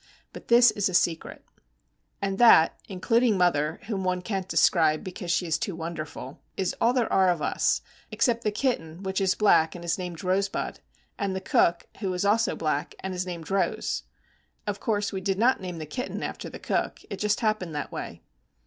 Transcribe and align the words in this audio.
But 0.33 0.47
this 0.47 0.71
is 0.71 0.89
a 0.89 0.95
secret. 0.95 1.45
And 2.23 2.39
that 2.39 2.79
(including 2.89 3.37
mother, 3.37 3.79
whom 3.85 4.03
one 4.03 4.23
can't 4.23 4.49
describe 4.49 5.03
because 5.03 5.29
she 5.29 5.45
is 5.45 5.59
too 5.59 5.75
wonderful) 5.75 6.41
is 6.57 6.73
all 6.81 6.91
there 6.91 7.13
are 7.13 7.29
of 7.29 7.39
us, 7.43 7.83
except 8.09 8.43
the 8.43 8.49
kitten, 8.49 9.03
which 9.03 9.21
is 9.21 9.35
black 9.35 9.75
and 9.75 9.85
is 9.85 9.99
named 9.99 10.23
Rosebud, 10.23 10.79
and 11.19 11.35
the 11.35 11.39
cook, 11.39 11.87
who 11.99 12.11
is 12.15 12.25
also 12.25 12.55
black 12.55 12.95
and 13.01 13.13
is 13.13 13.27
named 13.27 13.51
Rose. 13.51 14.01
Of 14.65 14.79
course, 14.79 15.13
we 15.13 15.21
did 15.21 15.37
not 15.37 15.61
name 15.61 15.77
the 15.77 15.85
kitten 15.85 16.23
after 16.23 16.49
the 16.49 16.57
cook. 16.57 17.01
It 17.11 17.17
just 17.17 17.41
happened 17.41 17.75
that 17.75 17.91
way. 17.91 18.23